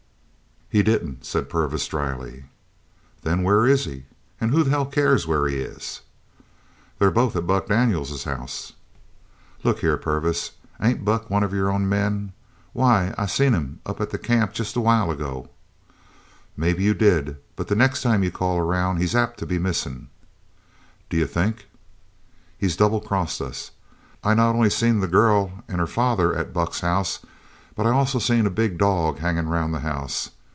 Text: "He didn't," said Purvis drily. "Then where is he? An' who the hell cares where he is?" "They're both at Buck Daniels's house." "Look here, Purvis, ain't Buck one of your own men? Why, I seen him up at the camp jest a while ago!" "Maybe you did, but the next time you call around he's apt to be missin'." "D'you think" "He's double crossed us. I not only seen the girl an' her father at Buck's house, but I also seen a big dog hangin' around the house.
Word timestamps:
"He 0.73 0.83
didn't," 0.83 1.25
said 1.25 1.49
Purvis 1.49 1.85
drily. 1.85 2.45
"Then 3.23 3.43
where 3.43 3.67
is 3.67 3.83
he? 3.83 4.05
An' 4.39 4.53
who 4.53 4.63
the 4.63 4.69
hell 4.69 4.85
cares 4.85 5.27
where 5.27 5.45
he 5.45 5.57
is?" 5.57 5.99
"They're 6.97 7.11
both 7.11 7.35
at 7.35 7.45
Buck 7.45 7.67
Daniels's 7.67 8.23
house." 8.23 8.71
"Look 9.65 9.79
here, 9.81 9.97
Purvis, 9.97 10.51
ain't 10.81 11.03
Buck 11.03 11.29
one 11.29 11.43
of 11.43 11.53
your 11.53 11.69
own 11.69 11.89
men? 11.89 12.31
Why, 12.71 13.13
I 13.17 13.25
seen 13.25 13.51
him 13.51 13.81
up 13.85 13.99
at 13.99 14.11
the 14.11 14.17
camp 14.17 14.53
jest 14.53 14.77
a 14.77 14.79
while 14.79 15.11
ago!" 15.11 15.49
"Maybe 16.55 16.83
you 16.85 16.93
did, 16.93 17.35
but 17.57 17.67
the 17.67 17.75
next 17.75 18.01
time 18.01 18.23
you 18.23 18.31
call 18.31 18.57
around 18.57 18.95
he's 18.95 19.13
apt 19.13 19.39
to 19.39 19.45
be 19.45 19.59
missin'." 19.59 20.07
"D'you 21.09 21.27
think" 21.27 21.65
"He's 22.57 22.77
double 22.77 23.01
crossed 23.01 23.41
us. 23.41 23.71
I 24.23 24.33
not 24.35 24.55
only 24.55 24.69
seen 24.69 25.01
the 25.01 25.07
girl 25.09 25.51
an' 25.67 25.79
her 25.79 25.85
father 25.85 26.33
at 26.33 26.53
Buck's 26.53 26.79
house, 26.79 27.19
but 27.75 27.85
I 27.85 27.89
also 27.91 28.19
seen 28.19 28.45
a 28.45 28.49
big 28.49 28.77
dog 28.77 29.17
hangin' 29.19 29.47
around 29.47 29.73
the 29.73 29.81
house. 29.81 30.29